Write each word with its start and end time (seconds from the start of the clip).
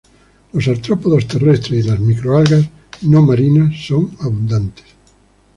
Los 0.53 0.67
artrópodos 0.67 1.27
terrestres 1.27 1.85
y 1.85 1.87
las 1.87 1.99
microalgas 1.99 2.67
no 3.03 3.21
marinas 3.21 3.75
son 3.85 4.17
abundantes. 4.21 4.83